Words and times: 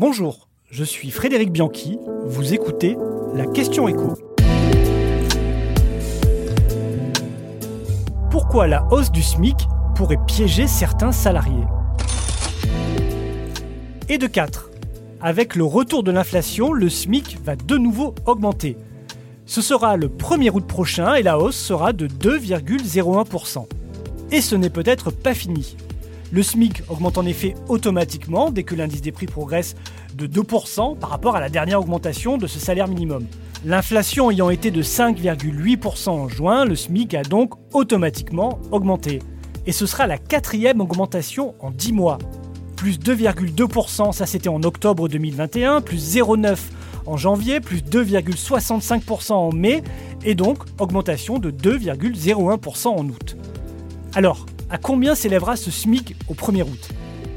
Bonjour, 0.00 0.48
je 0.70 0.82
suis 0.82 1.10
Frédéric 1.10 1.52
Bianchi, 1.52 1.98
vous 2.24 2.54
écoutez 2.54 2.96
la 3.34 3.44
question 3.44 3.86
écho. 3.86 4.14
Pourquoi 8.30 8.66
la 8.66 8.90
hausse 8.90 9.12
du 9.12 9.22
SMIC 9.22 9.68
pourrait 9.94 10.16
piéger 10.26 10.66
certains 10.66 11.12
salariés? 11.12 11.66
Et 14.08 14.16
de 14.16 14.26
4. 14.26 14.70
Avec 15.20 15.54
le 15.54 15.64
retour 15.64 16.02
de 16.02 16.10
l'inflation, 16.10 16.72
le 16.72 16.88
SMIC 16.88 17.36
va 17.44 17.54
de 17.54 17.76
nouveau 17.76 18.14
augmenter. 18.24 18.78
Ce 19.44 19.60
sera 19.60 19.98
le 19.98 20.08
1er 20.08 20.50
août 20.50 20.66
prochain 20.66 21.14
et 21.16 21.22
la 21.22 21.38
hausse 21.38 21.58
sera 21.58 21.92
de 21.92 22.08
2,01%. 22.08 23.66
Et 24.32 24.40
ce 24.40 24.56
n'est 24.56 24.70
peut-être 24.70 25.10
pas 25.10 25.34
fini. 25.34 25.76
Le 26.32 26.42
SMIC 26.42 26.82
augmente 26.88 27.18
en 27.18 27.26
effet 27.26 27.54
automatiquement 27.68 28.50
dès 28.50 28.62
que 28.62 28.74
l'indice 28.76 29.02
des 29.02 29.10
prix 29.10 29.26
progresse 29.26 29.74
de 30.14 30.26
2% 30.26 30.96
par 30.98 31.10
rapport 31.10 31.34
à 31.34 31.40
la 31.40 31.48
dernière 31.48 31.80
augmentation 31.80 32.38
de 32.38 32.46
ce 32.46 32.60
salaire 32.60 32.86
minimum. 32.86 33.26
L'inflation 33.64 34.30
ayant 34.30 34.48
été 34.48 34.70
de 34.70 34.82
5,8% 34.82 36.08
en 36.08 36.28
juin, 36.28 36.64
le 36.64 36.76
SMIC 36.76 37.14
a 37.14 37.22
donc 37.22 37.54
automatiquement 37.74 38.58
augmenté. 38.70 39.18
Et 39.66 39.72
ce 39.72 39.86
sera 39.86 40.06
la 40.06 40.18
quatrième 40.18 40.80
augmentation 40.80 41.54
en 41.60 41.70
10 41.70 41.92
mois. 41.92 42.18
Plus 42.76 42.98
2,2%, 42.98 44.12
ça 44.12 44.24
c'était 44.24 44.48
en 44.48 44.62
octobre 44.62 45.08
2021, 45.08 45.80
plus 45.82 46.16
0,9% 46.16 46.56
en 47.06 47.16
janvier, 47.16 47.60
plus 47.60 47.82
2,65% 47.82 49.32
en 49.32 49.52
mai, 49.52 49.82
et 50.24 50.34
donc 50.34 50.58
augmentation 50.78 51.38
de 51.38 51.50
2,01% 51.50 52.88
en 52.88 53.08
août. 53.08 53.36
Alors, 54.14 54.46
à 54.70 54.78
combien 54.78 55.14
s'élèvera 55.14 55.56
ce 55.56 55.70
SMIC 55.70 56.14
au 56.28 56.34
1er 56.34 56.62
août? 56.62 56.88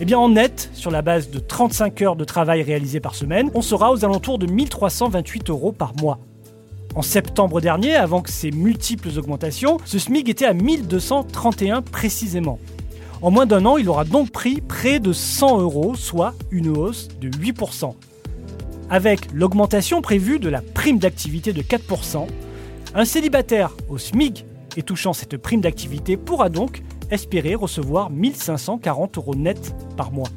Eh 0.00 0.04
bien 0.04 0.18
en 0.18 0.30
net, 0.30 0.70
sur 0.74 0.90
la 0.90 1.00
base 1.00 1.30
de 1.30 1.38
35 1.38 2.02
heures 2.02 2.16
de 2.16 2.24
travail 2.24 2.62
réalisées 2.62 3.00
par 3.00 3.14
semaine, 3.14 3.50
on 3.54 3.62
sera 3.62 3.90
aux 3.92 4.04
alentours 4.04 4.38
de 4.38 4.46
1328 4.46 5.48
euros 5.50 5.72
par 5.72 5.94
mois. 5.96 6.18
En 6.94 7.02
septembre 7.02 7.60
dernier, 7.62 7.94
avant 7.94 8.22
ces 8.26 8.50
multiples 8.50 9.08
augmentations, 9.16 9.78
ce 9.86 9.98
SMIC 9.98 10.28
était 10.28 10.44
à 10.44 10.52
1231 10.52 11.80
précisément. 11.80 12.58
En 13.22 13.30
moins 13.30 13.46
d'un 13.46 13.64
an, 13.64 13.78
il 13.78 13.88
aura 13.88 14.04
donc 14.04 14.30
pris 14.30 14.60
près 14.60 14.98
de 14.98 15.12
100 15.12 15.60
euros, 15.60 15.94
soit 15.94 16.34
une 16.50 16.68
hausse 16.68 17.08
de 17.20 17.30
8%. 17.30 17.94
Avec 18.90 19.32
l'augmentation 19.32 20.02
prévue 20.02 20.38
de 20.38 20.50
la 20.50 20.60
prime 20.60 20.98
d'activité 20.98 21.54
de 21.54 21.62
4%, 21.62 22.26
un 22.94 23.04
célibataire 23.06 23.70
au 23.88 23.96
SMIC 23.96 24.44
et 24.76 24.82
touchant 24.82 25.14
cette 25.14 25.38
prime 25.38 25.62
d'activité 25.62 26.18
pourra 26.18 26.50
donc 26.50 26.82
espérer 27.10 27.54
recevoir 27.54 28.10
1540 28.10 29.18
euros 29.18 29.34
net 29.34 29.74
par 29.96 30.12
mois. 30.12 30.28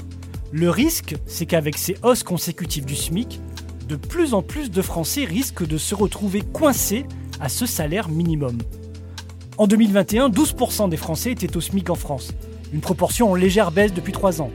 Le 0.51 0.69
risque, 0.69 1.15
c'est 1.25 1.45
qu'avec 1.45 1.77
ces 1.77 1.97
hausses 2.03 2.23
consécutives 2.23 2.85
du 2.85 2.95
SMIC, 2.95 3.39
de 3.87 3.95
plus 3.95 4.33
en 4.33 4.41
plus 4.41 4.71
de 4.71 4.81
Français 4.81 5.25
risquent 5.25 5.67
de 5.67 5.77
se 5.77 5.95
retrouver 5.95 6.41
coincés 6.41 7.05
à 7.39 7.49
ce 7.49 7.65
salaire 7.65 8.09
minimum. 8.09 8.57
En 9.57 9.67
2021, 9.67 10.29
12% 10.29 10.89
des 10.89 10.97
Français 10.97 11.31
étaient 11.31 11.55
au 11.55 11.61
SMIC 11.61 11.89
en 11.89 11.95
France, 11.95 12.31
une 12.73 12.81
proportion 12.81 13.31
en 13.31 13.35
légère 13.35 13.71
baisse 13.71 13.93
depuis 13.93 14.13
3 14.13 14.41
ans. 14.41 14.51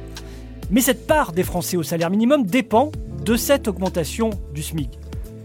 Mais 0.71 0.81
cette 0.81 1.07
part 1.07 1.33
des 1.33 1.43
Français 1.43 1.77
au 1.77 1.83
salaire 1.83 2.11
minimum 2.11 2.45
dépend 2.45 2.93
de 3.25 3.37
cette 3.37 3.69
augmentation 3.69 4.31
du 4.55 4.63
SMIC. 4.63 4.99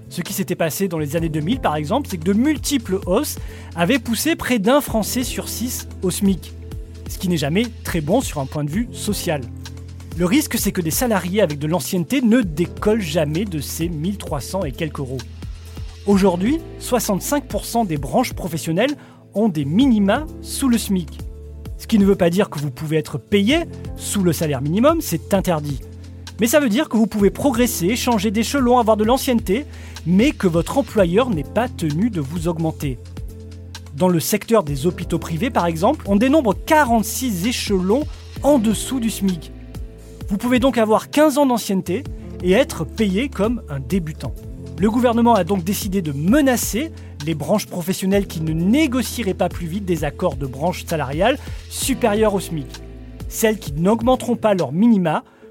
Ce 0.10 0.22
qui 0.22 0.34
s'était 0.34 0.56
passé 0.56 0.88
dans 0.88 1.00
les 1.00 1.16
années 1.16 1.30
2000 1.30 1.60
par 1.60 1.76
exemple, 1.76 2.08
c'est 2.10 2.18
que 2.18 2.24
de 2.24 2.34
multiples 2.34 3.00
hausses 3.06 3.38
avaient 3.76 4.00
poussé 4.00 4.36
près 4.36 4.60
d'un 4.60 4.82
Français 4.82 5.24
sur 5.24 5.50
6 5.50 5.88
au 6.04 6.12
SMIC 6.12 6.54
ce 7.08 7.18
qui 7.18 7.30
n'est 7.30 7.38
jamais 7.38 7.66
très 7.84 8.02
bon 8.02 8.22
sur 8.22 8.40
un 8.40 8.46
point 8.46 8.64
de 8.64 8.70
vue 8.70 8.88
social. 8.92 9.42
Le 10.18 10.26
risque, 10.26 10.58
c'est 10.58 10.72
que 10.72 10.82
des 10.82 10.92
salariés 10.92 11.42
avec 11.42 11.60
de 11.60 11.68
l'ancienneté 11.68 12.22
ne 12.22 12.42
décollent 12.42 13.02
jamais 13.02 13.46
de 13.46 13.60
ces 13.60 13.90
1300 13.90 14.64
et 14.64 14.72
quelques 14.72 15.00
euros. 15.00 15.18
Aujourd'hui, 16.06 16.60
65% 16.80 17.88
des 17.88 17.98
branches 17.98 18.34
professionnelles 18.34 18.96
ont 19.34 19.50
des 19.50 19.66
minima 19.66 20.26
sous 20.42 20.70
le 20.70 20.78
SMIC. 20.78 21.20
Ce 21.78 21.88
qui 21.88 22.00
ne 22.00 22.06
veut 22.06 22.16
pas 22.16 22.30
dire 22.30 22.50
que 22.50 22.60
vous 22.60 22.72
pouvez 22.72 22.98
être 22.98 23.18
payé 23.18 23.64
sous 23.98 24.24
le 24.24 24.32
salaire 24.32 24.62
minimum, 24.62 25.02
c'est 25.02 25.34
interdit. 25.34 25.82
Mais 26.40 26.48
ça 26.48 26.60
veut 26.60 26.70
dire 26.70 26.90
que 26.90 26.98
vous 26.98 27.08
pouvez 27.08 27.30
progresser, 27.30 27.96
changer 27.96 28.30
d'échelon, 28.32 28.78
avoir 28.78 28.98
de 28.98 29.06
l'ancienneté, 29.06 29.66
mais 30.06 30.32
que 30.32 30.48
votre 30.48 30.78
employeur 30.78 31.30
n'est 31.30 31.44
pas 31.44 31.70
tenu 31.70 32.10
de 32.10 32.20
vous 32.20 32.48
augmenter. 32.48 33.00
Dans 33.96 34.10
le 34.10 34.20
secteur 34.20 34.64
des 34.64 34.86
hôpitaux 34.86 35.20
privés, 35.20 35.50
par 35.50 35.66
exemple, 35.66 36.04
on 36.08 36.18
dénombre 36.18 36.54
46 36.66 37.48
échelons 37.48 38.04
en 38.44 38.60
dessous 38.60 39.00
du 39.00 39.10
SMIC. 39.10 39.52
Vous 40.28 40.38
pouvez 40.38 40.60
donc 40.60 40.78
avoir 40.78 41.10
15 41.10 41.38
ans 41.38 41.46
d'ancienneté 41.46 42.04
et 42.44 42.52
être 42.52 42.84
payé 42.84 43.30
comme 43.30 43.62
un 43.70 43.80
débutant. 43.80 44.34
Le 44.78 44.92
gouvernement 44.92 45.36
a 45.36 45.46
donc 45.46 45.64
décidé 45.64 46.02
de 46.02 46.12
menacer 46.12 46.92
les 47.26 47.34
branches 47.34 47.68
professionnelles 47.68 48.28
qui 48.28 48.42
ne 48.42 48.52
négocieraient 48.52 49.34
pas 49.34 49.48
plus 49.48 49.68
vite 49.68 49.86
des 49.86 50.04
accords 50.04 50.36
de 50.36 50.46
branche 50.46 50.86
salariale 50.86 51.38
supérieurs 51.70 52.34
au 52.34 52.42
SMIC. 52.42 52.68
Celles 53.30 53.58
qui 53.58 53.72
n'augmenteront 53.72 54.36
pas 54.36 54.54
leur 54.54 54.74
minima 54.74 55.24